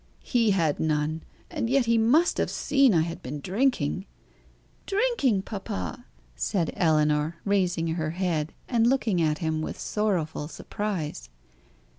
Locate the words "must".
1.95-2.39